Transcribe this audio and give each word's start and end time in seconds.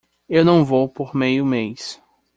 Eu 0.27 0.43
não 0.43 0.65
vou 0.65 0.89
por 0.89 1.13
meio 1.15 1.45
mês. 1.45 2.01